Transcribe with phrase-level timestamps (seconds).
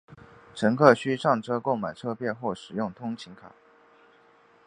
[0.55, 3.51] 乘客需上车购买车票或使用通勤卡。